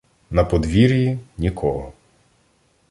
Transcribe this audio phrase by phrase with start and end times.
[0.31, 1.93] На подвір'ї— нікого.